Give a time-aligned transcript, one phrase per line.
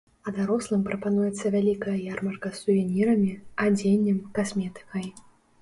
[0.29, 3.31] А дарослым прапануецца вялікая ярмарка з сувенірамі,
[3.69, 5.05] адзеннем, касметыкай.